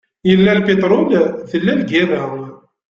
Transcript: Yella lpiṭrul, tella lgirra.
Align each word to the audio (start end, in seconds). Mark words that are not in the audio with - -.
Yella 0.29 0.51
lpiṭrul, 0.59 1.09
tella 1.49 1.73
lgirra. 1.79 2.23